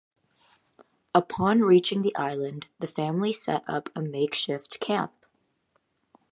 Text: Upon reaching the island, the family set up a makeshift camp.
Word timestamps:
Upon 1.13 1.59
reaching 1.61 2.01
the 2.01 2.15
island, 2.15 2.65
the 2.79 2.87
family 2.87 3.31
set 3.31 3.63
up 3.69 3.91
a 3.95 4.01
makeshift 4.01 4.79
camp. 4.79 5.11